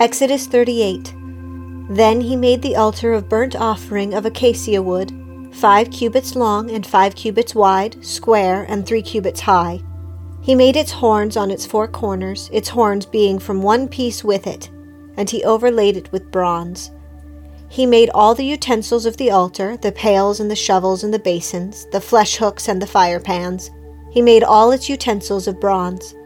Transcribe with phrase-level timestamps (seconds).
[0.00, 1.14] Exodus 38.
[1.88, 5.12] Then he made the altar of burnt offering of acacia wood,
[5.52, 9.80] five cubits long and five cubits wide, square, and three cubits high.
[10.42, 14.48] He made its horns on its four corners, its horns being from one piece with
[14.48, 14.68] it,
[15.16, 16.90] and he overlaid it with bronze.
[17.68, 21.20] He made all the utensils of the altar, the pails and the shovels and the
[21.20, 23.70] basins, the flesh hooks and the fire pans.
[24.10, 26.16] He made all its utensils of bronze.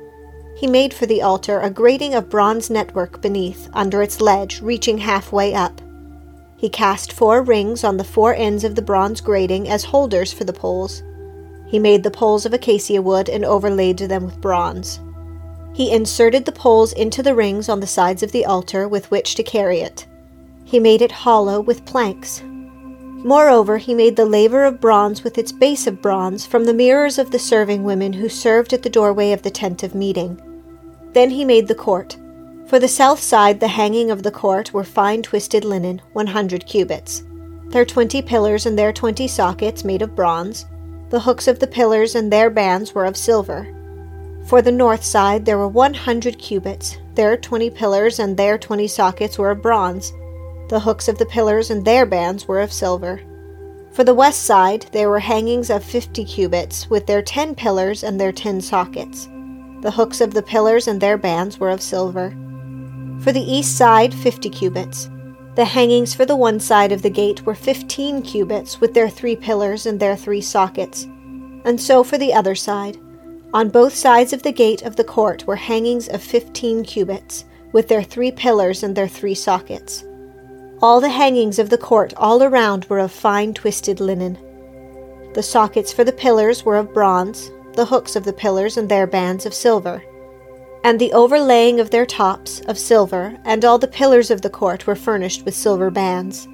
[0.59, 4.99] He made for the altar a grating of bronze network beneath, under its ledge, reaching
[4.99, 5.81] halfway up.
[6.57, 10.43] He cast four rings on the four ends of the bronze grating as holders for
[10.43, 11.05] the poles.
[11.69, 14.99] He made the poles of acacia wood and overlaid them with bronze.
[15.75, 19.37] He inserted the poles into the rings on the sides of the altar with which
[19.37, 20.09] to carry it.
[20.65, 22.43] He made it hollow with planks.
[22.45, 27.17] Moreover, he made the laver of bronze with its base of bronze from the mirrors
[27.17, 30.41] of the serving women who served at the doorway of the tent of meeting.
[31.13, 32.17] Then he made the court.
[32.67, 37.23] For the south side, the hanging of the court were fine twisted linen, 100 cubits.
[37.69, 40.67] Their twenty pillars and their twenty sockets made of bronze.
[41.11, 43.75] The hooks of the pillars and their bands were of silver.
[44.47, 46.97] For the north side, there were 100 cubits.
[47.15, 50.13] Their twenty pillars and their twenty sockets were of bronze.
[50.69, 53.21] The hooks of the pillars and their bands were of silver.
[53.93, 58.21] For the west side, there were hangings of 50 cubits, with their ten pillars and
[58.21, 59.29] their ten sockets.
[59.81, 62.31] The hooks of the pillars and their bands were of silver.
[63.21, 65.09] For the east side, fifty cubits.
[65.55, 69.37] The hangings for the one side of the gate were fifteen cubits, with their three
[69.37, 71.05] pillars and their three sockets.
[71.65, 72.99] And so for the other side.
[73.53, 77.89] On both sides of the gate of the court were hangings of fifteen cubits, with
[77.89, 80.05] their three pillars and their three sockets.
[80.81, 84.39] All the hangings of the court all around were of fine twisted linen.
[85.35, 89.07] The sockets for the pillars were of bronze, the hooks of the pillars and their
[89.07, 90.03] bands of silver,
[90.83, 94.85] and the overlaying of their tops of silver, and all the pillars of the court
[94.85, 96.49] were furnished with silver bands.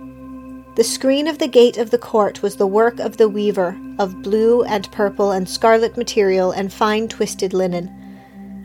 [0.77, 4.21] The screen of the gate of the court was the work of the weaver, of
[4.23, 7.89] blue and purple and scarlet material and fine twisted linen.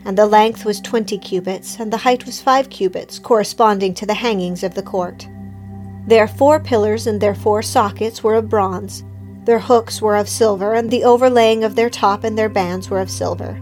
[0.04, 4.12] And the length was twenty cubits, and the height was five cubits, corresponding to the
[4.12, 5.26] hangings of the court.
[6.06, 9.02] Their four pillars and their four sockets were of bronze,
[9.50, 13.00] their hooks were of silver, and the overlaying of their top and their bands were
[13.00, 13.60] of silver.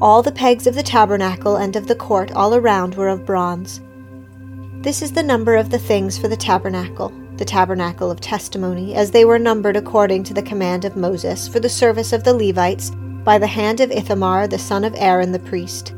[0.00, 3.82] All the pegs of the tabernacle and of the court all around were of bronze.
[4.80, 9.10] This is the number of the things for the tabernacle, the tabernacle of testimony, as
[9.10, 12.90] they were numbered according to the command of Moses for the service of the Levites
[13.22, 15.92] by the hand of Ithamar the son of Aaron the priest.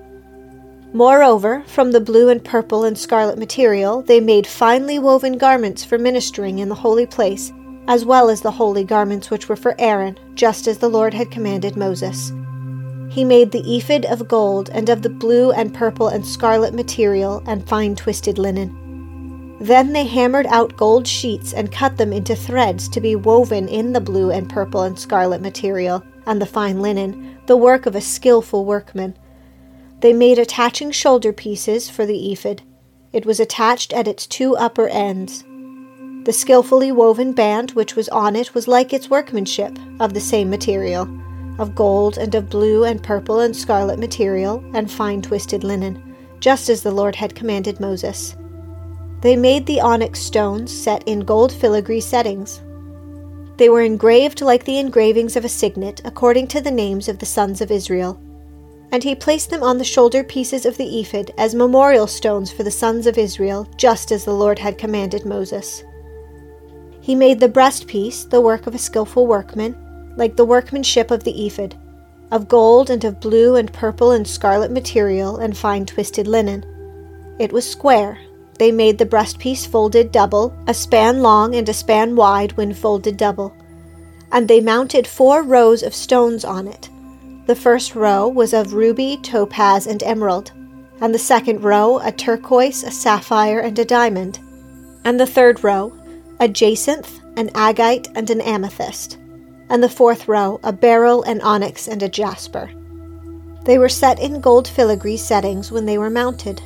[0.93, 5.97] Moreover, from the blue and purple and scarlet material, they made finely woven garments for
[5.97, 7.53] ministering in the holy place,
[7.87, 11.31] as well as the holy garments which were for Aaron, just as the Lord had
[11.31, 12.33] commanded Moses.
[13.09, 17.43] He made the ephod of gold, and of the blue and purple and scarlet material,
[17.45, 18.75] and fine twisted linen.
[19.61, 23.93] Then they hammered out gold sheets and cut them into threads to be woven in
[23.93, 28.01] the blue and purple and scarlet material, and the fine linen, the work of a
[28.01, 29.15] skilful workman.
[29.99, 32.63] They made attaching shoulder pieces for the ephod.
[33.13, 35.43] It was attached at its two upper ends.
[36.25, 40.49] The skilfully woven band which was on it was like its workmanship, of the same
[40.49, 41.07] material,
[41.59, 46.67] of gold and of blue and purple and scarlet material, and fine twisted linen, just
[46.67, 48.35] as the Lord had commanded Moses.
[49.21, 52.61] They made the onyx stones set in gold filigree settings.
[53.57, 57.25] They were engraved like the engravings of a signet, according to the names of the
[57.25, 58.19] sons of Israel
[58.91, 62.63] and he placed them on the shoulder pieces of the ephod as memorial stones for
[62.63, 65.83] the sons of Israel, just as the Lord had commanded Moses.
[66.99, 69.75] He made the breastpiece, the work of a skilful workman,
[70.17, 71.75] like the workmanship of the ephod,
[72.31, 76.65] of gold and of blue and purple and scarlet material and fine twisted linen.
[77.39, 78.19] It was square.
[78.59, 83.17] They made the breastpiece folded double, a span long and a span wide when folded
[83.17, 83.55] double.
[84.31, 86.89] And they mounted four rows of stones on it
[87.51, 90.51] the first row was of ruby, topaz, and emerald,
[91.01, 94.39] and the second row a turquoise, a sapphire, and a diamond,
[95.03, 95.91] and the third row
[96.39, 99.17] a jacinth, an agate, and an amethyst,
[99.69, 102.69] and the fourth row a beryl, an onyx, and a jasper.
[103.65, 106.61] They were set in gold filigree settings when they were mounted.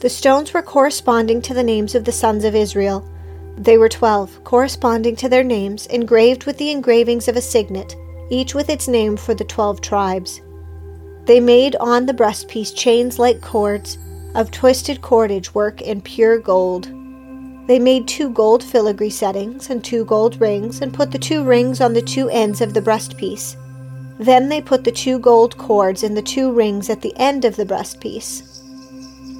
[0.00, 3.08] The stones were corresponding to the names of the sons of Israel.
[3.56, 7.96] They were twelve, corresponding to their names, engraved with the engravings of a signet
[8.28, 10.40] each with its name for the twelve tribes.
[11.24, 13.98] They made on the breastpiece chains like cords
[14.34, 16.86] of twisted cordage work in pure gold.
[17.66, 21.80] They made two gold filigree settings and two gold rings, and put the two rings
[21.80, 23.56] on the two ends of the breastpiece.
[24.18, 27.56] Then they put the two gold cords in the two rings at the end of
[27.56, 28.55] the breastpiece.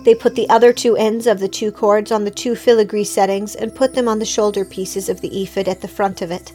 [0.07, 3.57] They put the other two ends of the two cords on the two filigree settings
[3.57, 6.53] and put them on the shoulder pieces of the ephod at the front of it.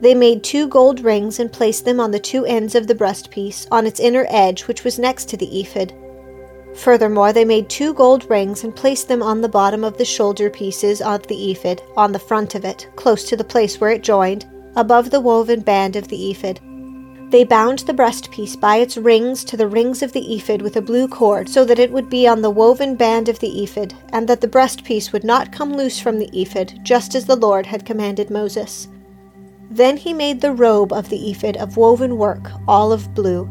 [0.00, 3.68] They made two gold rings and placed them on the two ends of the breastpiece,
[3.70, 5.94] on its inner edge, which was next to the ephod.
[6.74, 10.50] Furthermore, they made two gold rings and placed them on the bottom of the shoulder
[10.50, 14.02] pieces of the ephod, on the front of it, close to the place where it
[14.02, 16.58] joined, above the woven band of the ephod.
[17.30, 20.80] They bound the breastpiece by its rings to the rings of the ephod with a
[20.80, 24.26] blue cord, so that it would be on the woven band of the ephod, and
[24.28, 27.84] that the breastpiece would not come loose from the ephod, just as the Lord had
[27.84, 28.88] commanded Moses.
[29.70, 33.46] Then he made the robe of the ephod of woven work, all of blue.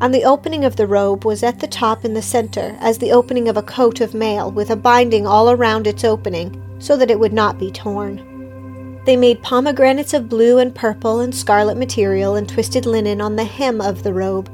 [0.00, 3.10] And the opening of the robe was at the top in the center, as the
[3.10, 7.10] opening of a coat of mail, with a binding all around its opening, so that
[7.10, 8.37] it would not be torn.
[9.08, 13.44] They made pomegranates of blue and purple and scarlet material and twisted linen on the
[13.44, 14.50] hem of the robe.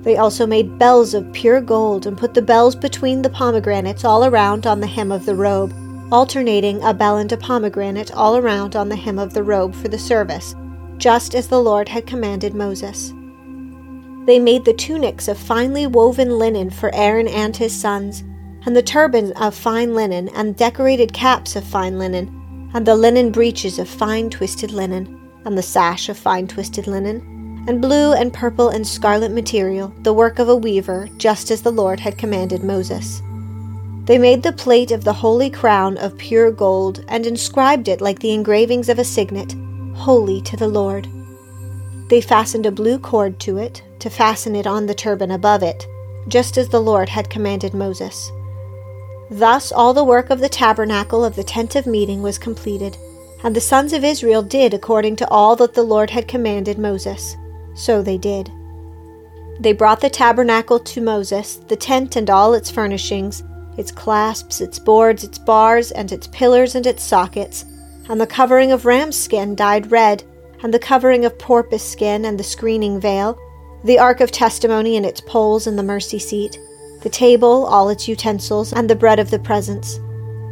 [0.00, 4.24] They also made bells of pure gold and put the bells between the pomegranates all
[4.24, 5.74] around on the hem of the robe
[6.10, 9.88] alternating a bell and a pomegranate all around on the hem of the robe for
[9.88, 10.54] the service,
[10.96, 13.12] just as the Lord had commanded Moses.
[14.24, 18.24] They made the tunics of finely woven linen for Aaron and his sons,
[18.64, 22.41] and the turbans of fine linen, and decorated caps of fine linen,
[22.74, 27.64] and the linen breeches of fine twisted linen, and the sash of fine twisted linen,
[27.68, 31.70] and blue and purple and scarlet material, the work of a weaver, just as the
[31.70, 33.22] Lord had commanded Moses.
[34.04, 38.18] They made the plate of the holy crown of pure gold and inscribed it like
[38.18, 39.54] the engravings of a signet,
[39.94, 41.06] Holy to the Lord.
[42.08, 45.86] They fastened a blue cord to it, to fasten it on the turban above it,
[46.26, 48.32] just as the Lord had commanded Moses.
[49.32, 52.98] Thus all the work of the tabernacle of the tent of meeting was completed,
[53.42, 57.34] and the sons of Israel did according to all that the Lord had commanded Moses.
[57.74, 58.52] So they did.
[59.58, 63.42] They brought the tabernacle to Moses, the tent and all its furnishings,
[63.78, 67.64] its clasps, its boards, its bars, and its pillars and its sockets,
[68.10, 70.22] and the covering of ram's skin dyed red,
[70.62, 73.38] and the covering of porpoise skin and the screening veil,
[73.82, 76.58] the ark of testimony and its poles and the mercy seat,
[77.02, 79.98] the table, all its utensils, and the bread of the presence,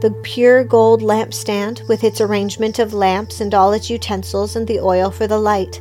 [0.00, 4.80] the pure gold lampstand with its arrangement of lamps and all its utensils and the
[4.80, 5.80] oil for the light,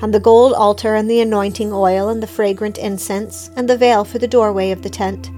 [0.00, 4.04] and the gold altar and the anointing oil and the fragrant incense, and the veil
[4.04, 5.30] for the doorway of the tent.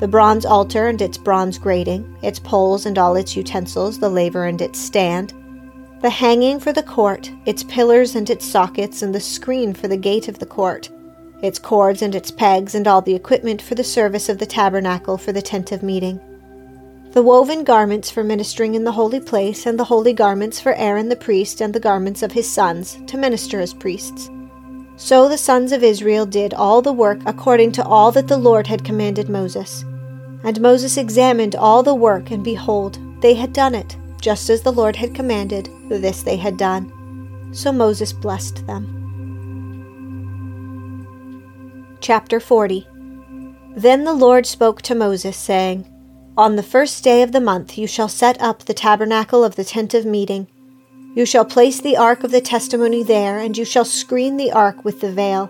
[0.00, 4.44] The bronze altar and its bronze grating, its poles and all its utensils, the laver
[4.44, 5.32] and its stand,
[6.02, 9.96] the hanging for the court, its pillars and its sockets, and the screen for the
[9.96, 10.90] gate of the court,
[11.42, 15.18] its cords and its pegs, and all the equipment for the service of the tabernacle
[15.18, 16.20] for the tent of meeting.
[17.12, 21.10] The woven garments for ministering in the holy place, and the holy garments for Aaron
[21.10, 24.30] the priest, and the garments of his sons, to minister as priests.
[24.96, 28.66] So the sons of Israel did all the work according to all that the Lord
[28.66, 29.84] had commanded Moses.
[30.44, 34.72] And Moses examined all the work, and behold, they had done it, just as the
[34.72, 37.50] Lord had commanded, this they had done.
[37.52, 39.01] So Moses blessed them.
[42.02, 42.84] Chapter 40
[43.76, 45.86] Then the Lord spoke to Moses, saying,
[46.36, 49.62] On the first day of the month you shall set up the tabernacle of the
[49.62, 50.48] tent of meeting.
[51.14, 54.84] You shall place the ark of the testimony there, and you shall screen the ark
[54.84, 55.48] with the veil.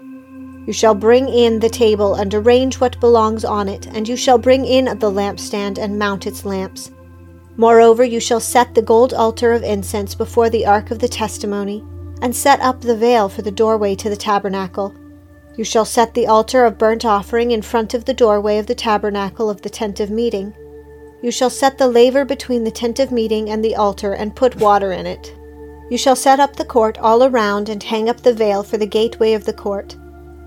[0.67, 4.37] You shall bring in the table and arrange what belongs on it, and you shall
[4.37, 6.91] bring in the lampstand and mount its lamps.
[7.57, 11.83] Moreover, you shall set the gold altar of incense before the ark of the testimony,
[12.21, 14.95] and set up the veil for the doorway to the tabernacle.
[15.57, 18.75] You shall set the altar of burnt offering in front of the doorway of the
[18.75, 20.55] tabernacle of the tent of meeting.
[21.23, 24.57] You shall set the laver between the tent of meeting and the altar, and put
[24.57, 25.35] water in it.
[25.91, 28.87] You shall set up the court all around, and hang up the veil for the
[28.87, 29.95] gateway of the court.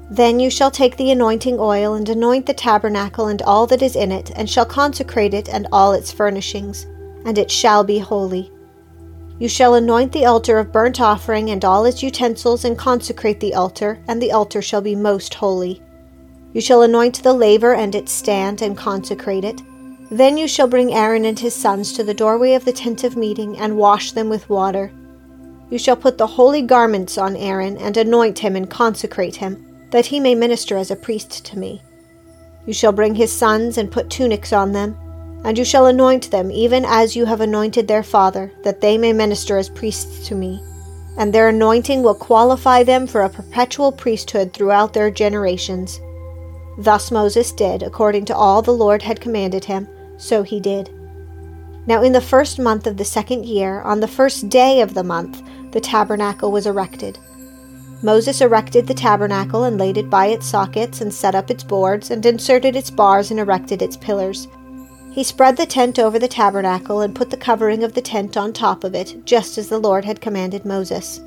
[0.10, 3.96] Then you shall take the anointing oil, and anoint the tabernacle and all that is
[3.96, 6.88] in it, and shall consecrate it and all its furnishings,
[7.26, 8.52] and it shall be holy.
[9.38, 13.54] You shall anoint the altar of burnt offering and all its utensils, and consecrate the
[13.54, 15.82] altar, and the altar shall be most holy.
[16.54, 19.62] You shall anoint the laver and its stand, and consecrate it.
[20.10, 23.18] Then you shall bring Aaron and his sons to the doorway of the tent of
[23.18, 24.94] meeting, and wash them with water.
[25.70, 30.06] You shall put the holy garments on Aaron, and anoint him and consecrate him, that
[30.06, 31.82] he may minister as a priest to me.
[32.66, 34.98] You shall bring his sons, and put tunics on them,
[35.46, 39.14] and you shall anoint them, even as you have anointed their father, that they may
[39.14, 40.62] minister as priests to me.
[41.18, 46.02] And their anointing will qualify them for a perpetual priesthood throughout their generations.
[46.78, 49.88] Thus Moses did, according to all the Lord had commanded him
[50.18, 50.90] so he did.
[51.88, 55.04] Now, in the first month of the second year, on the first day of the
[55.04, 57.20] month, the tabernacle was erected.
[58.02, 62.12] Moses erected the tabernacle and laid it by its sockets, and set up its boards,
[62.12, 64.48] and inserted its bars, and erected its pillars.
[65.16, 68.52] He spread the tent over the tabernacle, and put the covering of the tent on
[68.52, 71.22] top of it, just as the Lord had commanded Moses.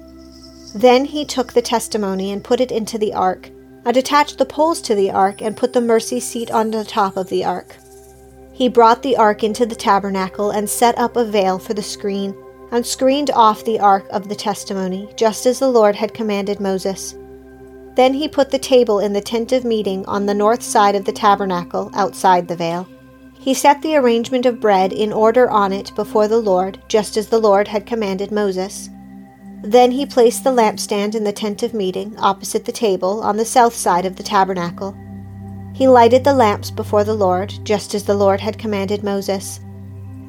[0.75, 3.49] Then he took the testimony and put it into the ark,
[3.87, 7.17] and attached the poles to the ark, and put the mercy seat on the top
[7.17, 7.77] of the ark.
[8.53, 12.35] He brought the ark into the tabernacle and set up a veil for the screen,
[12.71, 17.15] and screened off the ark of the testimony, just as the Lord had commanded Moses.
[17.95, 21.07] Then he put the table in the tent of meeting on the north side of
[21.07, 22.87] the tabernacle, outside the veil.
[23.41, 27.29] He set the arrangement of bread in order on it before the Lord, just as
[27.29, 28.91] the Lord had commanded Moses.
[29.63, 33.45] Then he placed the lampstand in the tent of meeting, opposite the table, on the
[33.45, 34.97] south side of the tabernacle.
[35.73, 39.61] He lighted the lamps before the Lord, just as the Lord had commanded Moses.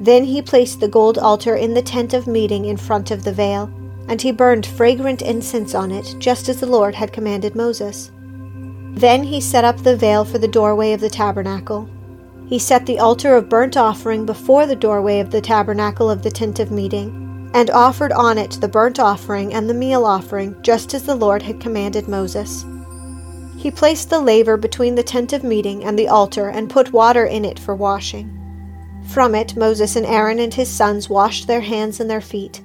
[0.00, 3.32] Then he placed the gold altar in the tent of meeting in front of the
[3.32, 3.70] veil,
[4.08, 8.10] and he burned fragrant incense on it, just as the Lord had commanded Moses.
[8.94, 11.88] Then he set up the veil for the doorway of the tabernacle.
[12.50, 16.32] He set the altar of burnt offering before the doorway of the tabernacle of the
[16.32, 20.92] tent of meeting, and offered on it the burnt offering and the meal offering, just
[20.92, 22.64] as the Lord had commanded Moses.
[23.56, 27.24] He placed the laver between the tent of meeting and the altar and put water
[27.24, 28.36] in it for washing.
[29.06, 32.62] From it Moses and Aaron and his sons washed their hands and their feet.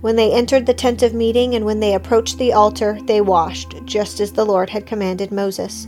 [0.00, 3.76] When they entered the tent of meeting and when they approached the altar, they washed,
[3.84, 5.86] just as the Lord had commanded Moses.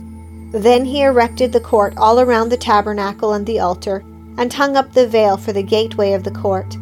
[0.53, 4.03] Then he erected the court all around the tabernacle and the altar,
[4.37, 6.77] and hung up the veil for the gateway of the court.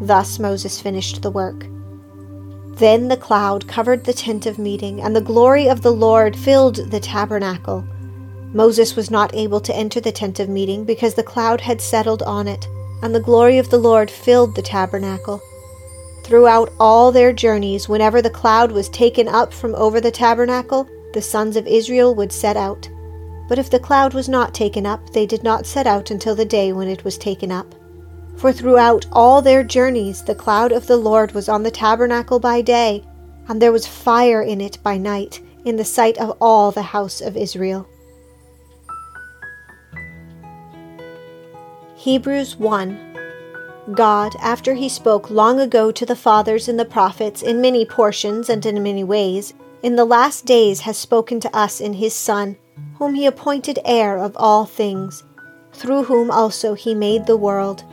[0.00, 1.66] Thus Moses finished the work.
[2.78, 6.90] Then the cloud covered the tent of meeting, and the glory of the Lord filled
[6.90, 7.84] the tabernacle.
[8.52, 12.24] Moses was not able to enter the tent of meeting because the cloud had settled
[12.24, 12.66] on it,
[13.02, 15.40] and the glory of the Lord filled the tabernacle.
[16.24, 21.22] Throughout all their journeys, whenever the cloud was taken up from over the tabernacle, the
[21.22, 22.88] sons of Israel would set out.
[23.48, 26.44] But if the cloud was not taken up, they did not set out until the
[26.44, 27.74] day when it was taken up.
[28.36, 32.60] For throughout all their journeys the cloud of the Lord was on the tabernacle by
[32.62, 33.04] day,
[33.48, 37.20] and there was fire in it by night, in the sight of all the house
[37.20, 37.86] of Israel.
[41.96, 43.12] Hebrews 1
[43.94, 48.48] God, after he spoke long ago to the fathers and the prophets in many portions
[48.48, 52.56] and in many ways, in the last days has spoken to us in his Son,
[52.98, 55.24] whom he appointed heir of all things,
[55.72, 57.84] through whom also he made the world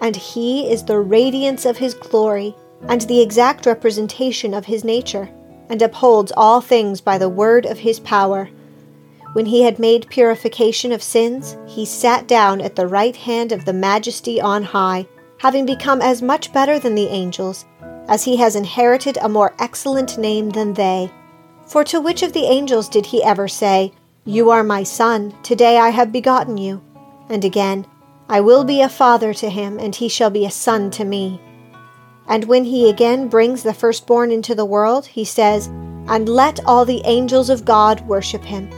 [0.00, 2.54] and he is the radiance of his glory,
[2.88, 5.28] and the exact representation of his nature,
[5.68, 8.48] and upholds all things by the word of his power.
[9.32, 13.64] When he had made purification of sins, he sat down at the right hand of
[13.64, 15.06] the Majesty on high,
[15.38, 17.64] having become as much better than the angels,
[18.08, 21.10] as he has inherited a more excellent name than they.
[21.66, 23.92] For to which of the angels did he ever say,
[24.24, 26.82] You are my son, today I have begotten you?
[27.28, 27.86] And again,
[28.28, 31.40] I will be a father to him, and he shall be a son to me.
[32.28, 35.68] And when he again brings the firstborn into the world, he says,
[36.08, 38.68] And let all the angels of God worship him.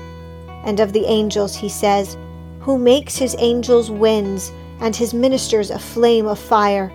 [0.65, 2.17] And of the angels he says,
[2.61, 6.93] Who makes his angels winds, and his ministers a flame of fire.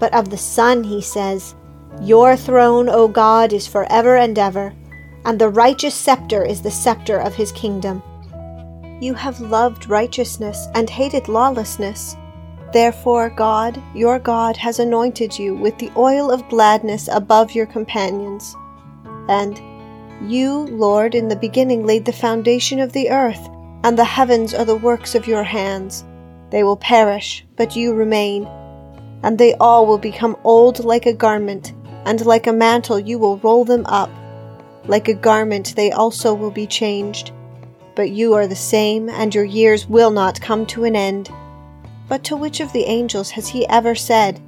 [0.00, 1.54] But of the Son he says,
[2.00, 4.74] Your throne, O God, is for ever and ever,
[5.24, 8.02] and the righteous scepter is the scepter of his kingdom.
[9.00, 12.16] You have loved righteousness and hated lawlessness.
[12.72, 18.56] Therefore, God, your God, has anointed you with the oil of gladness above your companions.
[19.28, 19.60] And
[20.30, 23.48] you, Lord, in the beginning laid the foundation of the earth,
[23.84, 26.04] and the heavens are the works of your hands.
[26.50, 28.46] They will perish, but you remain.
[29.22, 31.72] And they all will become old like a garment,
[32.04, 34.10] and like a mantle you will roll them up.
[34.86, 37.32] Like a garment they also will be changed.
[37.94, 41.30] But you are the same, and your years will not come to an end.
[42.08, 44.40] But to which of the angels has he ever said,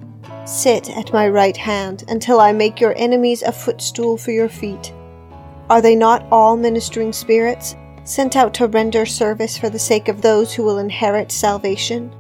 [0.44, 4.92] Sit at my right hand until I make your enemies a footstool for your feet?
[5.70, 10.20] Are they not all ministering spirits, sent out to render service for the sake of
[10.20, 12.12] those who will inherit salvation?